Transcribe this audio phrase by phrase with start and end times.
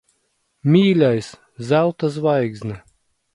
[0.75, 1.29] Mīļais!
[1.69, 2.81] Zelta zvaigzne.